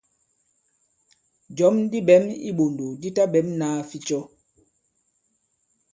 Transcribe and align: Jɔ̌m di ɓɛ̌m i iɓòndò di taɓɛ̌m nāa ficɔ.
Jɔ̌m 1.57 1.75
di 1.91 1.99
ɓɛ̌m 2.07 2.25
i 2.35 2.35
iɓòndò 2.49 2.87
di 3.01 3.09
taɓɛ̌m 3.15 3.47
nāa 3.59 3.79
ficɔ. 3.89 4.19